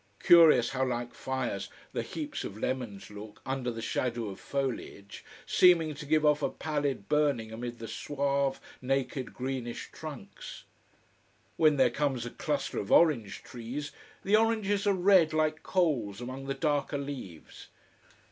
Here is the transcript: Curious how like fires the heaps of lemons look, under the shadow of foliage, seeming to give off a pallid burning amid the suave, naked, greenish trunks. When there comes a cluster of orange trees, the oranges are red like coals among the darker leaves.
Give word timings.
Curious 0.19 0.69
how 0.71 0.83
like 0.83 1.13
fires 1.13 1.69
the 1.93 2.01
heaps 2.01 2.43
of 2.43 2.57
lemons 2.57 3.11
look, 3.11 3.39
under 3.45 3.69
the 3.69 3.83
shadow 3.83 4.29
of 4.29 4.39
foliage, 4.39 5.23
seeming 5.45 5.93
to 5.93 6.07
give 6.07 6.25
off 6.25 6.41
a 6.41 6.49
pallid 6.49 7.07
burning 7.07 7.51
amid 7.51 7.77
the 7.77 7.87
suave, 7.87 8.59
naked, 8.81 9.31
greenish 9.31 9.91
trunks. 9.91 10.63
When 11.55 11.75
there 11.77 11.91
comes 11.91 12.25
a 12.25 12.31
cluster 12.31 12.79
of 12.79 12.91
orange 12.91 13.43
trees, 13.43 13.91
the 14.23 14.35
oranges 14.35 14.87
are 14.87 14.95
red 14.95 15.33
like 15.33 15.61
coals 15.61 16.19
among 16.19 16.47
the 16.47 16.55
darker 16.55 16.97
leaves. 16.97 17.67